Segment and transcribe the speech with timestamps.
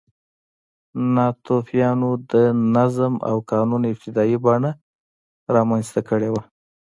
[1.15, 2.33] ناتوفیانو د
[2.75, 4.71] نظم او قانون ابتدايي بڼه
[5.55, 6.41] رامنځته کړې وه.